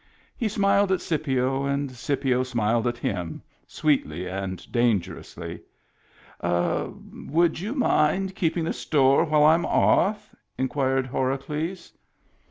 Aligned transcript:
He 0.35 0.47
smiled 0.49 0.91
at 0.91 0.99
Scipio, 0.99 1.63
and 1.65 1.91
Scipio 1.91 2.41
smiled 2.41 2.87
at 2.87 2.97
him, 2.97 3.43
sweetly 3.67 4.27
and 4.27 4.57
dangerously. 4.71 5.61
"Would 6.43 7.59
you 7.59 7.75
mind 7.75 8.33
keeping 8.33 8.73
store 8.73 9.25
while 9.25 9.41
Tm 9.41 9.63
off?" 9.63 10.33
inquired 10.57 11.05
Horacles. 11.05 11.93